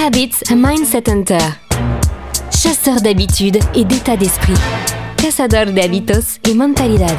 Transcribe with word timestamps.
Habits 0.00 0.44
Mindset 0.54 1.10
Hunter. 1.10 1.38
Chasseur 2.50 3.00
d'habitudes 3.00 3.58
et 3.74 3.84
d'état 3.84 4.16
d'esprit. 4.16 4.54
Cazador 5.16 5.72
de 5.72 5.80
hábitos 5.80 6.38
et 6.48 6.54
mentalidad. 6.54 7.16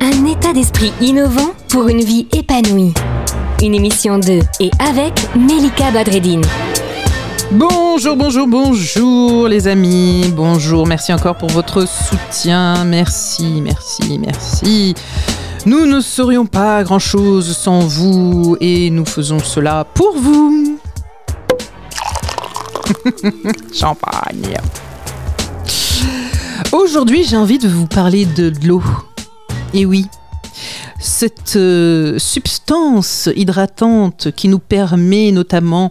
Un 0.00 0.24
état 0.24 0.54
d'esprit 0.54 0.90
innovant 1.02 1.52
pour 1.68 1.88
une 1.88 2.00
vie 2.00 2.28
épanouie. 2.32 2.94
Une 3.62 3.74
émission 3.74 4.18
de 4.18 4.40
et 4.58 4.70
avec 4.78 5.12
Melika 5.36 5.90
Badreddine. 5.90 6.44
Bonjour, 7.50 8.16
bonjour, 8.16 8.46
bonjour 8.46 9.48
les 9.48 9.68
amis. 9.68 10.32
Bonjour, 10.34 10.86
merci 10.86 11.12
encore 11.12 11.36
pour 11.36 11.50
votre 11.50 11.86
soutien. 11.86 12.84
Merci, 12.84 13.60
merci, 13.60 14.18
merci. 14.18 14.94
Nous 15.66 15.84
ne 15.84 16.00
serions 16.00 16.46
pas 16.46 16.82
grand-chose 16.82 17.54
sans 17.54 17.80
vous 17.80 18.56
et 18.60 18.88
nous 18.88 19.04
faisons 19.04 19.40
cela 19.40 19.84
pour 19.94 20.16
vous. 20.16 20.71
Champagne. 23.72 24.56
Aujourd'hui, 26.72 27.24
j'ai 27.24 27.36
envie 27.36 27.58
de 27.58 27.68
vous 27.68 27.86
parler 27.86 28.26
de 28.26 28.52
l'eau. 28.66 28.82
Et 29.74 29.86
oui, 29.86 30.06
cette 30.98 31.56
euh, 31.56 32.18
substance 32.18 33.28
hydratante 33.34 34.30
qui 34.32 34.48
nous 34.48 34.58
permet 34.58 35.32
notamment 35.32 35.90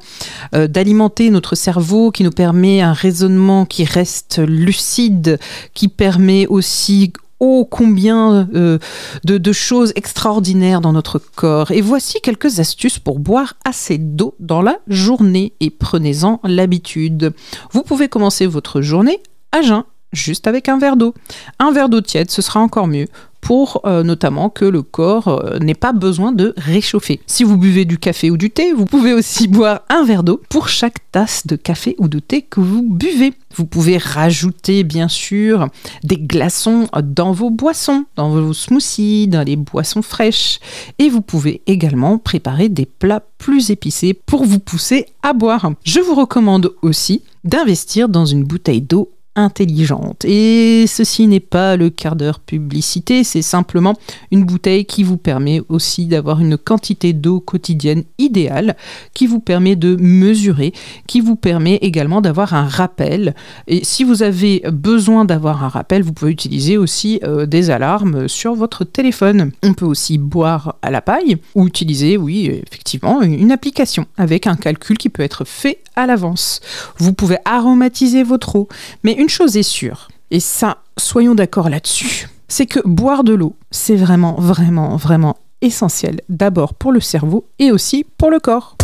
euh, 0.56 0.68
d'alimenter 0.68 1.30
notre 1.30 1.56
cerveau, 1.56 2.12
qui 2.12 2.24
nous 2.24 2.32
permet 2.32 2.82
un 2.82 2.94
raisonnement 2.94 3.66
qui 3.66 3.84
reste 3.84 4.40
lucide, 4.40 5.40
qui 5.74 5.88
permet 5.88 6.48
aussi 6.48 7.12
ô 7.42 7.66
combien 7.66 8.48
euh, 8.56 8.78
de 9.26 9.52
choses 9.52 9.92
extraordinaires 9.96 10.80
dans 10.80 10.94
notre 10.94 11.20
corps. 11.20 11.72
Et 11.72 11.82
voici 11.82 12.22
quelques 12.22 12.60
astuces 12.60 13.00
pour 13.00 13.20
boire 13.20 13.56
assez 13.66 13.98
d'eau 13.98 14.36
dans 14.40 14.62
la 14.62 14.78
journée 14.88 15.54
et 15.60 15.72
prenez-en 15.72 16.40
l'habitude. 16.44 17.34
Vous 17.72 17.84
pouvez 17.84 18.08
commencer 18.08 18.46
votre 18.46 18.82
journée 18.82 19.20
à 19.52 19.62
jeun, 19.62 19.84
juste 20.14 20.48
avec 20.48 20.70
un 20.70 20.78
verre 20.78 20.96
d'eau. 20.96 21.14
Un 21.60 21.72
verre 21.72 21.90
d'eau 21.90 22.02
tiède, 22.02 22.32
ce 22.32 22.42
sera 22.42 22.60
encore 22.60 22.88
mieux 22.88 23.08
pour 23.42 23.82
euh, 23.86 24.04
notamment 24.04 24.50
que 24.50 24.66
le 24.66 24.84
corps 24.84 25.28
euh, 25.28 25.60
n'ait 25.60 25.74
pas 25.74 25.92
besoin 25.92 26.32
de 26.32 26.54
réchauffer. 26.58 27.20
Si 27.26 27.44
vous 27.44 27.58
buvez 27.58 27.86
du 27.86 27.98
café 27.98 28.30
ou 28.30 28.38
du 28.38 28.52
thé, 28.52 28.72
vous 28.72 28.86
pouvez 28.86 29.14
aussi 29.14 29.48
boire 29.50 29.82
un 29.90 30.06
verre 30.06 30.24
d'eau 30.24 30.42
pour 30.50 30.70
chaque 30.70 31.12
tasse 31.12 31.46
de 31.48 31.56
café 31.56 31.96
ou 31.98 32.08
de 32.08 32.20
thé 32.20 32.44
que 32.44 32.60
vous 32.60 32.84
buvez. 32.84 33.34
Vous 33.56 33.66
pouvez 33.66 33.98
rajouter 33.98 34.84
bien 34.84 35.08
sûr 35.08 35.68
des 36.04 36.18
glaçons 36.18 36.88
dans 37.04 37.34
vos 37.34 37.50
boissons, 37.50 38.06
dans 38.16 38.30
vos 38.30 38.54
smoothies, 38.54 39.28
dans 39.28 39.46
les 39.46 39.58
boissons 39.58 40.02
fraîches. 40.02 40.60
Et 41.00 41.10
vous 41.10 41.22
pouvez 41.22 41.62
également 41.68 42.18
préparer 42.18 42.70
des 42.70 42.86
plats 42.86 43.24
plus 43.38 43.72
épicés 43.72 44.14
pour 44.14 44.46
vous 44.46 44.60
pousser 44.60 45.08
à 45.24 45.34
boire. 45.34 45.72
Je 45.84 46.00
vous 46.00 46.16
recommande 46.16 46.72
aussi 46.82 47.24
d'investir 47.44 48.08
dans 48.08 48.26
une 48.26 48.44
bouteille 48.44 48.82
d'eau 48.82 49.12
intelligente. 49.36 50.26
Et 50.26 50.86
ceci 50.88 51.28
n'est 51.28 51.40
pas 51.40 51.78
le 51.78 51.90
quart 51.90 52.16
d'heure 52.16 52.40
publicité, 52.40 53.24
c'est 53.24 53.42
simplement 53.42 53.96
une 54.32 54.44
bouteille 54.44 54.86
qui 54.86 55.04
vous 55.04 55.18
permet 55.18 55.62
aussi 55.70 56.06
d'avoir 56.06 56.42
une 56.42 56.58
quantité 56.58 57.14
d'eau 57.14 57.40
quotidienne 57.40 58.04
idéale, 58.18 58.76
qui 59.14 59.28
vous 59.28 59.40
permet 59.40 59.76
de 59.76 59.96
mesurer, 59.96 60.74
qui 61.08 61.22
vous 61.22 61.36
permet 61.36 61.76
également 61.76 62.22
d'avoir 62.22 62.54
un 62.54 62.68
rappel. 62.68 63.36
Et 63.68 63.84
si 63.84 64.04
vous 64.04 64.24
avez 64.24 64.64
besoin 64.72 65.26
d'avoir 65.26 65.64
un 65.64 65.70
rappel, 65.70 66.04
vous 66.04 66.14
pouvez 66.14 66.32
utiliser 66.32 66.78
aussi 66.78 67.20
euh, 67.24 67.46
des 67.46 67.70
alarmes 67.70 68.28
sur 68.28 68.54
votre 68.54 68.84
téléphone. 68.84 69.52
On 69.64 69.74
peut 69.74 69.86
aussi 69.86 70.18
boire 70.18 70.76
à 70.82 70.92
la 70.92 71.02
paille 71.02 71.38
ou 71.56 71.68
utiliser, 71.68 72.18
oui, 72.18 72.62
effectivement, 72.68 73.22
une 73.22 73.52
application 73.52 74.06
avec 74.18 74.48
un 74.48 74.56
calcul 74.56 74.98
qui 74.98 75.10
peut 75.10 75.24
être 75.24 75.46
fait 75.46 75.80
à 75.96 76.06
l'avance. 76.06 76.62
Vous 76.98 77.14
pouvez 77.14 77.38
aromatiser 77.46 78.24
votre 78.24 78.56
eau, 78.56 78.68
mais 79.04 79.16
une 79.22 79.30
chose 79.30 79.56
est 79.56 79.62
sûre, 79.62 80.08
et 80.32 80.40
ça, 80.40 80.78
soyons 80.98 81.36
d'accord 81.36 81.70
là-dessus, 81.70 82.28
c'est 82.48 82.66
que 82.66 82.80
boire 82.84 83.24
de 83.24 83.34
l'eau, 83.36 83.56
c'est 83.70 83.96
vraiment, 83.96 84.34
vraiment, 84.40 84.96
vraiment 84.96 85.38
essentiel, 85.62 86.22
d'abord 86.28 86.74
pour 86.74 86.92
le 86.92 87.00
cerveau 87.00 87.46
et 87.60 87.72
aussi 87.72 88.04
pour 88.18 88.32
le 88.32 88.40
corps. 88.40 88.78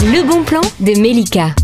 Le 0.00 0.26
bon 0.28 0.42
plan 0.42 0.62
de 0.80 1.00
Melika. 1.00 1.54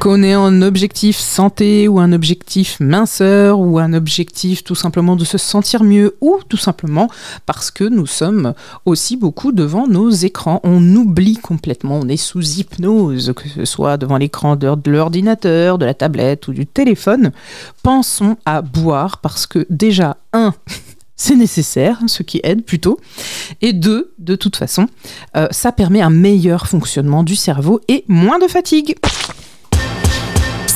Qu'on 0.00 0.22
ait 0.22 0.32
un 0.32 0.62
objectif 0.62 1.18
santé 1.18 1.86
ou 1.86 2.00
un 2.00 2.12
objectif 2.12 2.78
minceur 2.80 3.60
ou 3.60 3.78
un 3.78 3.92
objectif 3.92 4.64
tout 4.64 4.74
simplement 4.74 5.14
de 5.14 5.26
se 5.26 5.36
sentir 5.36 5.82
mieux 5.82 6.16
ou 6.22 6.38
tout 6.48 6.56
simplement 6.56 7.10
parce 7.44 7.70
que 7.70 7.84
nous 7.84 8.06
sommes 8.06 8.54
aussi 8.86 9.18
beaucoup 9.18 9.52
devant 9.52 9.86
nos 9.86 10.08
écrans. 10.08 10.62
On 10.64 10.82
oublie 10.96 11.36
complètement, 11.36 12.00
on 12.02 12.08
est 12.08 12.16
sous 12.16 12.40
hypnose, 12.40 13.34
que 13.36 13.46
ce 13.46 13.66
soit 13.66 13.98
devant 13.98 14.16
l'écran 14.16 14.56
de 14.56 14.90
l'ordinateur, 14.90 15.76
de 15.76 15.84
la 15.84 15.92
tablette 15.92 16.48
ou 16.48 16.54
du 16.54 16.66
téléphone. 16.66 17.30
Pensons 17.82 18.38
à 18.46 18.62
boire 18.62 19.18
parce 19.18 19.46
que 19.46 19.66
déjà, 19.68 20.16
un, 20.32 20.54
c'est 21.16 21.36
nécessaire, 21.36 22.00
ce 22.06 22.22
qui 22.22 22.40
aide 22.42 22.64
plutôt. 22.64 22.98
Et 23.60 23.74
deux, 23.74 24.14
de 24.18 24.34
toute 24.34 24.56
façon, 24.56 24.86
euh, 25.36 25.46
ça 25.50 25.72
permet 25.72 26.00
un 26.00 26.08
meilleur 26.08 26.68
fonctionnement 26.68 27.22
du 27.22 27.36
cerveau 27.36 27.82
et 27.88 28.06
moins 28.08 28.38
de 28.38 28.48
fatigue. 28.48 28.96